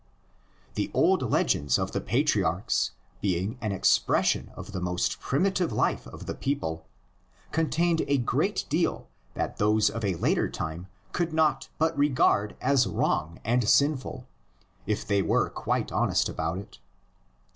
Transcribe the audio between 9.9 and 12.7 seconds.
of a later time could not but regard